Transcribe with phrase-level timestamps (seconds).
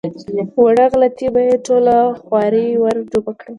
[0.63, 3.49] وړه غلطي به یې ټوله خواري ور ډوبه کړي.